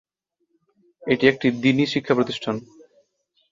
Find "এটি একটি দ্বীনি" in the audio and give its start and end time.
1.03-1.85